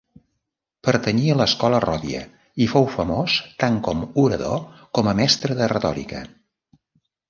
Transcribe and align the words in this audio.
Pertanyia 0.87 1.35
a 1.35 1.39
l'escola 1.41 1.81
ròdia, 1.85 2.23
i 2.67 2.69
fou 2.73 2.89
famós 2.97 3.37
tant 3.65 3.81
com 3.91 4.05
orador 4.27 4.67
com 4.99 5.15
a 5.15 5.19
mestre 5.25 5.63
de 5.63 5.73
retòrica. 5.79 6.29